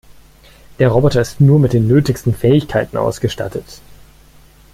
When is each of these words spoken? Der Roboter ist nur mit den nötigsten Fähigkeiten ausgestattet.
Der 0.79 0.87
Roboter 0.89 1.21
ist 1.21 1.39
nur 1.41 1.59
mit 1.59 1.73
den 1.73 1.85
nötigsten 1.87 2.33
Fähigkeiten 2.33 2.97
ausgestattet. 2.97 3.81